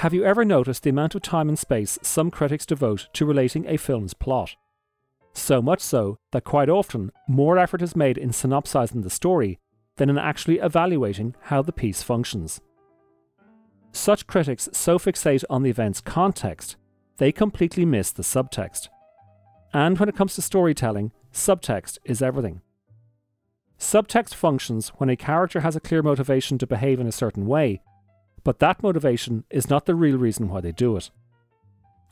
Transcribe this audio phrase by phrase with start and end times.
[0.00, 3.66] Have you ever noticed the amount of time and space some critics devote to relating
[3.66, 4.54] a film's plot?
[5.32, 9.58] So much so that quite often more effort is made in synopsizing the story
[9.96, 12.60] than in actually evaluating how the piece functions.
[13.90, 16.76] Such critics so fixate on the event's context,
[17.16, 18.88] they completely miss the subtext.
[19.72, 22.60] And when it comes to storytelling, subtext is everything.
[23.78, 27.80] Subtext functions when a character has a clear motivation to behave in a certain way,
[28.46, 31.10] but that motivation is not the real reason why they do it.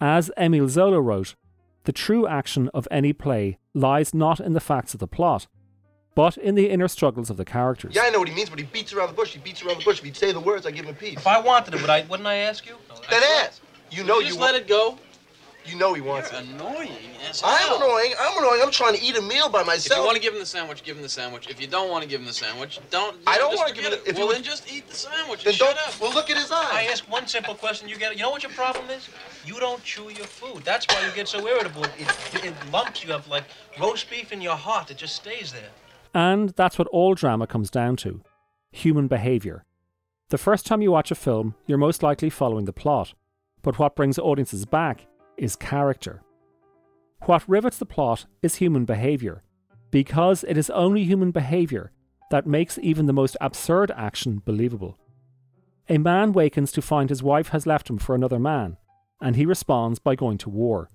[0.00, 1.36] As Emile Zola wrote,
[1.84, 5.46] the true action of any play lies not in the facts of the plot,
[6.16, 7.94] but in the inner struggles of the characters.
[7.94, 9.32] Yeah, I know what he means, but he beats around the bush.
[9.32, 9.98] He beats around the bush.
[9.98, 11.18] If he'd say the words, I'd give him a piece.
[11.18, 12.02] If I wanted it, would I?
[12.10, 12.74] Wouldn't I ask you?
[13.08, 13.62] Then ask.
[13.92, 14.54] You know you you just want.
[14.54, 14.98] let it go.
[15.66, 16.46] You know he wants You're it.
[16.48, 16.90] annoying
[17.28, 18.12] as I'm annoying.
[18.20, 18.60] I'm annoying.
[18.62, 19.86] I'm trying to eat a meal by myself.
[19.86, 19.98] If myself.
[20.00, 21.48] you want to give him the sandwich, give him the sandwich.
[21.48, 23.16] If you don't want to give him the sandwich, don't.
[23.26, 24.04] I don't just wanna give him it.
[24.04, 25.42] the- if Well, you- then just eat the sandwich.
[25.42, 25.74] then and don't.
[25.76, 26.00] shut up.
[26.00, 26.66] Well, look at his eyes.
[26.70, 26.90] I eyes.
[26.90, 28.18] ask one simple question, you get it.
[28.18, 29.08] You know what your problem is?
[29.46, 30.64] You don't chew your food.
[30.64, 31.84] That's why you get so irritable.
[31.84, 33.02] It, it lumps.
[33.02, 33.44] You have like
[33.80, 34.90] roast beef in your heart.
[34.90, 35.70] It just stays there.
[36.12, 38.20] And that's what all drama comes down to
[38.70, 39.64] human behaviour.
[40.28, 43.14] The first time you watch a film, you're most likely following the plot,
[43.62, 46.22] but what brings audiences back is character.
[47.22, 49.42] What rivets the plot is human behaviour,
[49.90, 51.92] because it is only human behaviour
[52.30, 54.98] that makes even the most absurd action believable.
[55.88, 58.76] A man wakens to find his wife has left him for another man,
[59.20, 60.88] and he responds by going to war.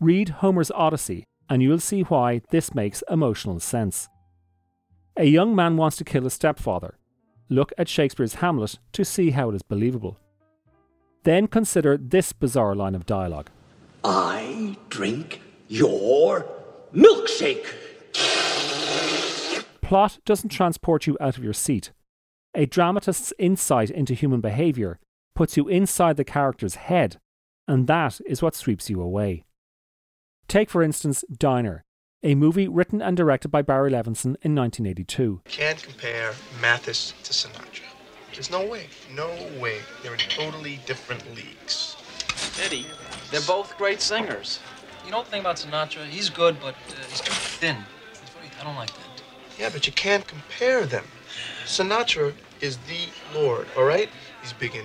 [0.00, 4.08] Read Homer's Odyssey, and you'll see why this makes emotional sense.
[5.16, 6.98] A young man wants to kill his stepfather.
[7.48, 10.18] Look at Shakespeare's Hamlet to see how it is believable.
[11.22, 13.50] Then consider this bizarre line of dialogue.
[14.04, 16.46] I drink your
[16.94, 17.66] milkshake.
[19.80, 21.92] Plot doesn't transport you out of your seat.
[22.54, 24.98] A dramatist's insight into human behaviour
[25.34, 27.18] puts you inside the character's head,
[27.68, 29.44] and that is what sweeps you away.
[30.48, 31.84] Take, for instance, Diner,
[32.22, 35.42] a movie written and directed by Barry Levinson in 1982.
[35.44, 37.82] Can't compare Mathis to Sinatra.
[38.32, 38.86] There's no way.
[39.14, 39.28] No
[39.60, 39.78] way.
[40.02, 41.96] They're in totally different leagues.
[42.62, 42.86] Eddie,
[43.30, 44.60] they're both great singers.
[45.04, 46.04] You know the thing about Sinatra?
[46.04, 47.76] He's good, but uh, he's too thin.
[48.10, 49.22] He's very, I don't like that.
[49.58, 51.04] Yeah, but you can't compare them.
[51.64, 54.08] Sinatra is the Lord, all right?
[54.42, 54.84] He's big in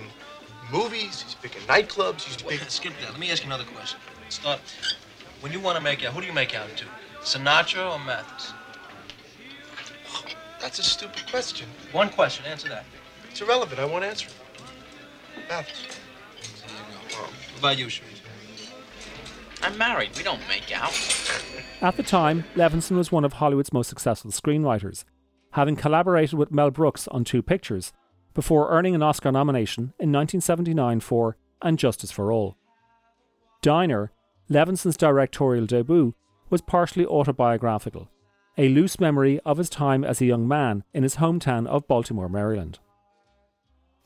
[0.70, 2.60] movies, he's big in nightclubs, he's big.
[2.60, 3.10] Wait, skip that.
[3.10, 3.98] Let me ask you another question.
[4.28, 4.60] Start.
[5.40, 6.84] When you want to make out, who do you make out to?
[7.22, 8.52] Sinatra or Mathis?
[10.60, 11.66] That's a stupid question.
[11.90, 12.46] One question.
[12.46, 12.84] Answer that.
[13.30, 13.80] It's irrelevant.
[13.80, 15.48] I won't answer it.
[15.48, 15.86] Mathis.
[17.18, 18.21] What about you, Shrevie?
[19.62, 20.10] I'm married.
[20.16, 20.92] We don't make out.
[21.80, 25.04] At the time, Levinson was one of Hollywood's most successful screenwriters,
[25.52, 27.92] having collaborated with Mel Brooks on two pictures,
[28.34, 32.56] before earning an Oscar nomination in 1979 for And Justice for All.
[33.60, 34.10] Diner,
[34.50, 36.14] Levinson's directorial debut,
[36.50, 38.10] was partially autobiographical,
[38.58, 42.28] a loose memory of his time as a young man in his hometown of Baltimore,
[42.28, 42.78] Maryland.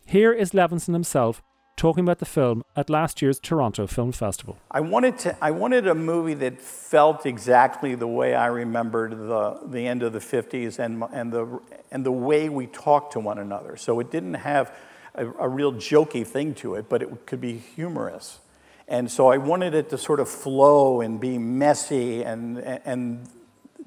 [0.06, 1.42] Here is Levinson himself
[1.76, 4.56] talking about the film at last year's Toronto Film Festival.
[4.70, 5.36] I wanted to.
[5.42, 10.12] I wanted a movie that felt exactly the way I remembered the the end of
[10.12, 11.60] the '50s and and the
[11.90, 13.76] and the way we talked to one another.
[13.76, 14.74] So it didn't have
[15.14, 18.40] a, a real jokey thing to it, but it could be humorous.
[18.88, 23.28] And so I wanted it to sort of flow and be messy and and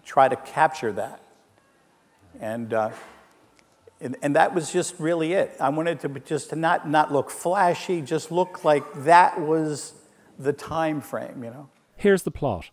[0.06, 1.22] try to capture that.
[2.40, 2.74] And.
[2.74, 2.92] Uh,
[4.02, 5.56] and, and that was just really it.
[5.60, 9.94] I wanted to just to not, not look flashy, just look like that was
[10.38, 11.70] the time frame, you know.
[11.96, 12.70] Here's the plot.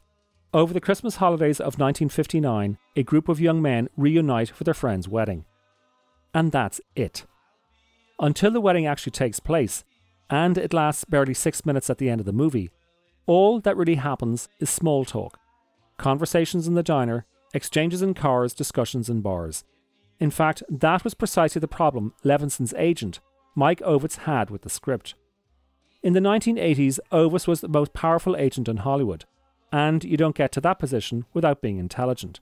[0.55, 5.09] Over the Christmas holidays of 1959, a group of young men reunite for their friend's
[5.09, 5.45] wedding.
[6.33, 7.25] And that's it.
[8.21, 9.85] Until the wedding actually takes place,
[10.31, 12.71] and it lasts barely six minutes at the end of the movie,
[13.27, 15.39] all that really happens is small talk.
[15.99, 19.65] Conversations in the diner, exchanges in cars, discussions in bars.
[20.19, 23.21] In fact, that was precisely the problem Levinson's agent,
[23.55, 25.15] Mike Ovitz, had with the script.
[26.03, 29.25] In the 1980s, Ovitz was the most powerful agent in Hollywood,
[29.73, 32.41] and you don't get to that position without being intelligent.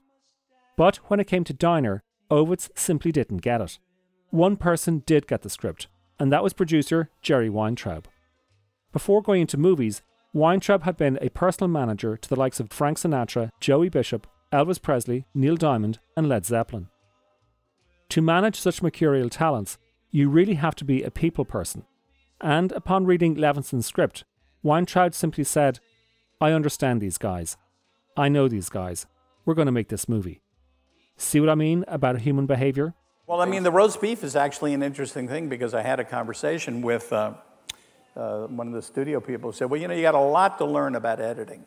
[0.77, 3.79] But when it came to Diner, Ovitz simply didn't get it.
[4.29, 5.87] One person did get the script,
[6.19, 8.07] and that was producer Jerry Weintraub.
[8.93, 10.01] Before going into movies,
[10.33, 14.81] Weintraub had been a personal manager to the likes of Frank Sinatra, Joey Bishop, Elvis
[14.81, 16.89] Presley, Neil Diamond, and Led Zeppelin.
[18.09, 19.77] To manage such mercurial talents,
[20.11, 21.85] you really have to be a people person.
[22.39, 24.23] And upon reading Levinson's script,
[24.63, 25.79] Weintraub simply said,
[26.39, 27.57] I understand these guys.
[28.17, 29.05] I know these guys.
[29.45, 30.41] We're going to make this movie.
[31.17, 32.93] See what I mean about human behavior?
[33.27, 36.03] Well, I mean, the roast beef is actually an interesting thing because I had a
[36.03, 37.33] conversation with uh,
[38.15, 40.65] uh, one of the studio people said, Well, you know, you got a lot to
[40.65, 41.63] learn about editing.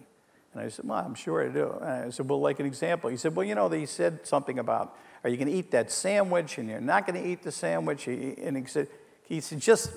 [0.52, 1.72] And I said, Well, I'm sure I do.
[1.80, 3.10] And I said, Well, like an example.
[3.10, 5.90] He said, Well, you know, they said something about, Are you going to eat that
[5.90, 6.58] sandwich?
[6.58, 8.06] And you're not going to eat the sandwich.
[8.06, 8.88] And he said,
[9.24, 9.90] he said, Just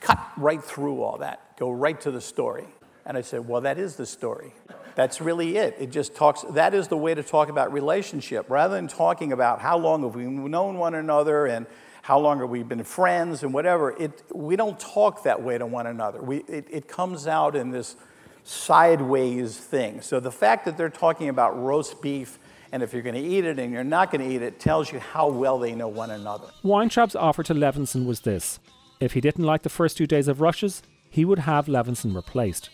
[0.00, 2.66] cut right through all that, go right to the story.
[3.04, 4.54] And I said, Well, that is the story.
[4.94, 5.76] That's really it.
[5.78, 8.50] It just talks, that is the way to talk about relationship.
[8.50, 11.66] Rather than talking about how long have we known one another and
[12.02, 15.66] how long have we been friends and whatever, it, we don't talk that way to
[15.66, 16.20] one another.
[16.20, 17.94] We, it, it comes out in this
[18.42, 20.00] sideways thing.
[20.00, 22.38] So the fact that they're talking about roast beef
[22.72, 24.92] and if you're going to eat it and you're not going to eat it tells
[24.92, 26.48] you how well they know one another.
[26.62, 28.58] Weintraub's offer to Levinson was this
[29.00, 32.70] if he didn't like the first two days of rushes, he would have Levinson replaced.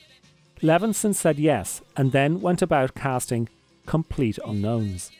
[0.62, 3.48] Levinson said yes and then went about casting
[3.86, 5.10] complete unknowns.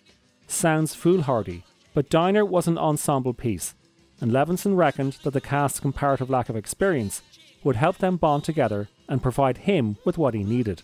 [0.47, 3.75] Sounds foolhardy, but Diner was an ensemble piece,
[4.21, 7.23] and Levinson reckoned that the cast's comparative lack of experience
[7.63, 10.83] would help them bond together and provide him with what he needed.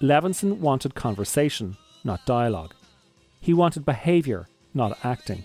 [0.00, 2.74] Levinson wanted conversation, not dialogue.
[3.44, 5.44] He wanted behaviour, not acting.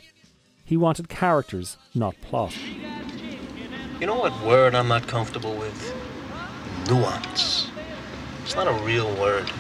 [0.64, 2.56] He wanted characters, not plot.
[4.00, 5.94] You know what word I'm not comfortable with?
[6.88, 7.70] Nuance.
[8.46, 9.52] It's not a real word.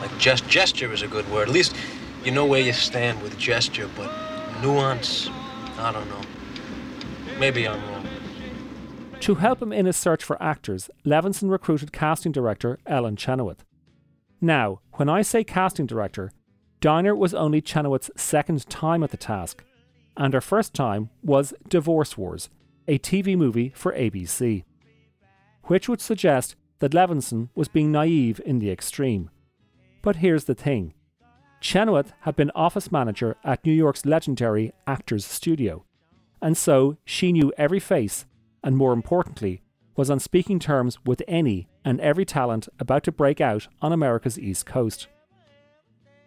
[0.00, 1.46] Like gest- gesture is a good word.
[1.46, 1.76] At least
[2.24, 4.10] you know where you stand with gesture, but
[4.60, 5.30] nuance,
[5.78, 6.22] I don't know.
[7.38, 8.08] Maybe I'm wrong.
[9.20, 13.64] To help him in his search for actors, Levinson recruited casting director Ellen Chenoweth.
[14.40, 16.32] Now, when I say casting director,
[16.86, 19.64] Diner was only Chenoweth's second time at the task,
[20.16, 22.48] and her first time was Divorce Wars,
[22.86, 24.62] a TV movie for ABC.
[25.64, 29.30] Which would suggest that Levinson was being naive in the extreme.
[30.00, 30.94] But here's the thing
[31.60, 35.84] Chenoweth had been office manager at New York's legendary Actors Studio,
[36.40, 38.26] and so she knew every face,
[38.62, 39.60] and more importantly,
[39.96, 44.38] was on speaking terms with any and every talent about to break out on America's
[44.38, 45.08] East Coast.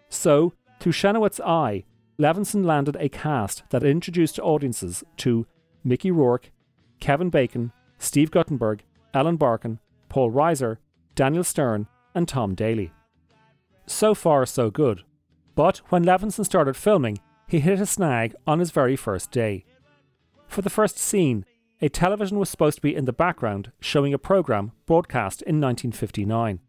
[0.10, 1.86] So, through Chenoweth's eye,
[2.20, 5.48] Levinson landed a cast that introduced audiences to
[5.84, 6.52] Mickey Rourke,
[7.00, 8.84] Kevin Bacon, Steve Guttenberg,
[9.14, 9.80] Ellen Barkin,
[10.10, 10.78] Paul Reiser,
[11.16, 12.92] Daniel Stern, and Tom Daly.
[13.86, 15.04] So far, so good.
[15.56, 19.66] But when Levinson started filming, he hit a snag on his very first day.
[20.48, 21.46] For the first scene,
[21.82, 26.60] a television was supposed to be in the background showing a programme broadcast in 1959.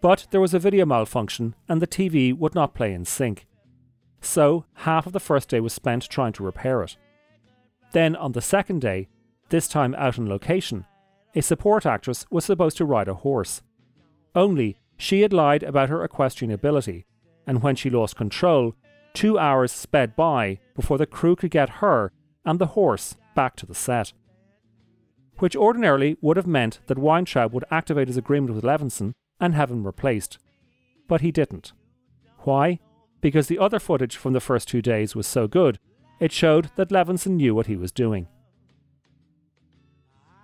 [0.00, 3.46] But there was a video malfunction and the TV would not play in sync.
[4.20, 6.96] So, half of the first day was spent trying to repair it.
[7.92, 9.08] Then, on the second day,
[9.48, 10.84] this time out on location,
[11.34, 13.62] a support actress was supposed to ride a horse.
[14.34, 17.06] Only, she had lied about her equestrian ability,
[17.46, 18.74] and when she lost control,
[19.14, 22.12] two hours sped by before the crew could get her
[22.44, 24.12] and the horse back to the set.
[25.38, 29.70] Which ordinarily would have meant that Weintraub would activate his agreement with Levinson and have
[29.70, 30.38] him replaced.
[31.06, 31.72] But he didn't.
[32.40, 32.80] Why?
[33.20, 35.78] Because the other footage from the first two days was so good,
[36.20, 38.28] it showed that Levinson knew what he was doing.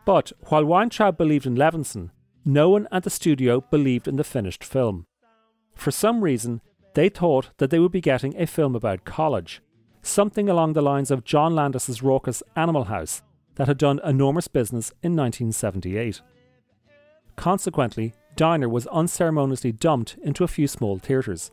[0.05, 2.11] But while Weintraub believed in Levinson,
[2.44, 5.06] no one at the studio believed in the finished film.
[5.75, 6.61] For some reason,
[6.94, 9.62] they thought that they would be getting a film about college,
[10.02, 13.23] something along the lines of John Landis's raucous Animal House
[13.56, 16.20] that had done enormous business in 1978.
[17.37, 21.50] Consequently, Diner was unceremoniously dumped into a few small theatres.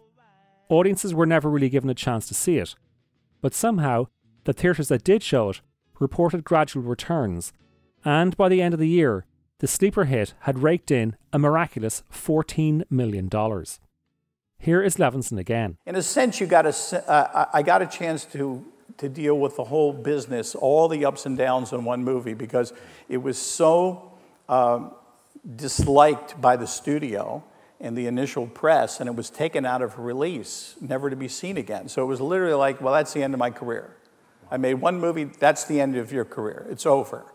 [0.69, 2.75] Audiences were never really given a chance to see it,
[3.41, 4.07] but somehow,
[4.45, 5.61] the theatres that did show it
[5.99, 7.53] reported gradual returns,
[8.03, 9.25] and by the end of the year,
[9.59, 13.29] the sleeper hit had raked in a miraculous $14 million.
[14.57, 15.77] Here is Levinson again.
[15.85, 18.65] In a sense, you got a, uh, I got a chance to,
[18.97, 22.73] to deal with the whole business, all the ups and downs in one movie, because
[23.07, 24.13] it was so
[24.49, 24.93] um,
[25.55, 27.43] disliked by the studio
[27.79, 31.57] and the initial press, and it was taken out of release, never to be seen
[31.57, 31.89] again.
[31.89, 33.95] So it was literally like, well, that's the end of my career.
[34.51, 36.67] I made one movie, that's the end of your career.
[36.69, 37.25] It's over.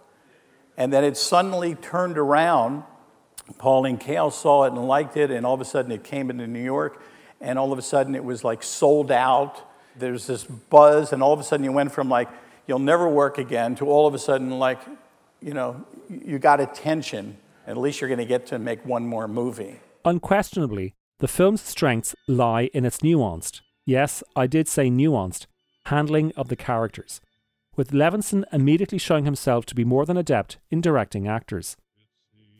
[0.76, 2.84] And then it suddenly turned around.
[3.58, 6.46] Pauline Kael saw it and liked it, and all of a sudden it came into
[6.46, 7.02] New York,
[7.40, 9.68] and all of a sudden it was like sold out.
[9.96, 12.28] There's this buzz, and all of a sudden you went from like,
[12.68, 14.80] you'll never work again, to all of a sudden, like,
[15.40, 17.36] you know, you got attention.
[17.66, 19.80] At least you're going to get to make one more movie.
[20.04, 25.46] Unquestionably, the film's strengths lie in its nuanced, yes, I did say nuanced,
[25.86, 27.20] handling of the characters,
[27.74, 31.76] with Levinson immediately showing himself to be more than adept in directing actors.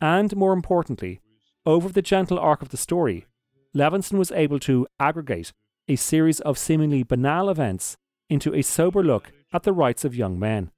[0.00, 1.20] And more importantly,
[1.64, 3.26] over the gentle arc of the story,
[3.74, 5.52] Levinson was able to aggregate
[5.88, 7.96] a series of seemingly banal events
[8.28, 10.70] into a sober look at the rights of young men.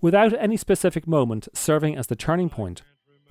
[0.00, 2.82] Without any specific moment serving as the turning point,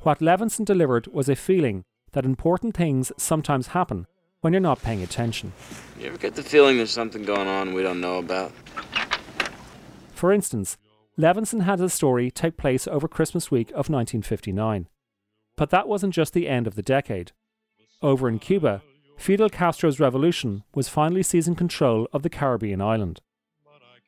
[0.02, 4.08] what Levinson delivered was a feeling that important things sometimes happen
[4.42, 5.54] when you're not paying attention.
[6.00, 8.52] You ever get the feeling there's something going on we don't know about?
[10.14, 10.78] For instance,
[11.18, 14.88] Levinson had his story take place over Christmas week of 1959.
[15.56, 17.34] But that wasn't just the end of the decade.
[18.02, 18.82] Over in Cuba,
[19.18, 23.22] Fidel Castro's revolution was finally seizing control of the Caribbean island,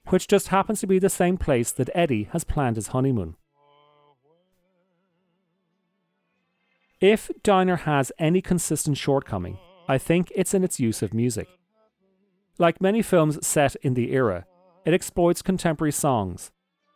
[0.08, 3.36] which just happens to be the same place that Eddie has planned his honeymoon.
[7.04, 9.58] If Diner has any consistent shortcoming,
[9.90, 11.50] I think it's in its use of music.
[12.58, 14.46] Like many films set in the era,
[14.86, 16.54] it exploits contemporary songs,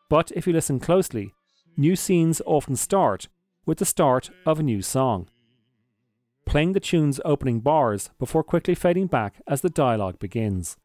[0.10, 1.34] but if you listen closely,
[1.76, 3.28] new scenes often start
[3.66, 5.28] with the start of a new song,
[6.46, 10.78] playing the tune's opening bars before quickly fading back as the dialogue begins.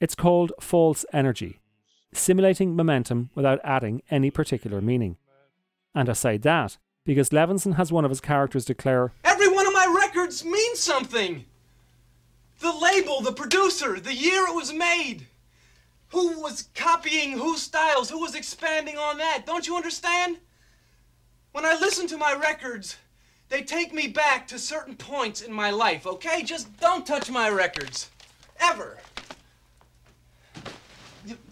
[0.00, 1.60] It's called false energy,
[2.12, 5.16] simulating momentum without adding any particular meaning.
[5.94, 9.72] And I say that because Levinson has one of his characters declare Every one of
[9.72, 11.44] my records means something.
[12.60, 15.26] The label, the producer, the year it was made.
[16.10, 18.10] Who was copying whose styles?
[18.10, 19.44] Who was expanding on that?
[19.46, 20.38] Don't you understand?
[21.52, 22.96] When I listen to my records,
[23.48, 26.42] they take me back to certain points in my life, okay?
[26.42, 28.10] Just don't touch my records.
[28.60, 28.98] Ever.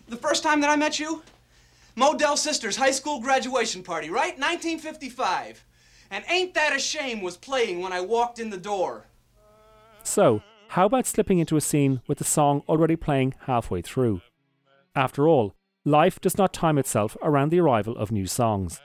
[0.09, 1.23] The first time that I met you?
[2.01, 4.39] Modell Sisters high school graduation party, right?
[4.39, 5.67] 1955.
[6.11, 9.07] And Ain't That a Shame was playing when I walked in the door.
[10.03, 14.23] So, how about slipping into a scene with the song already playing halfway through?
[14.97, 15.55] After all,
[15.85, 18.81] life does not time itself around the arrival of new songs.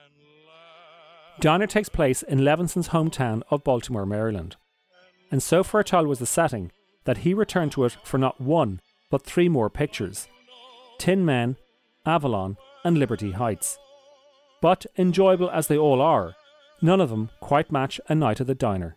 [1.39, 4.57] Diner takes place in Levinson's hometown of Baltimore, Maryland.
[5.31, 6.71] And so fertile was the setting
[7.05, 10.27] that he returned to it for not one, but three more pictures
[10.97, 11.55] Tin Men,
[12.05, 13.77] Avalon, and Liberty Heights.
[14.61, 16.35] But enjoyable as they all are,
[16.81, 18.95] none of them quite match a night at the diner.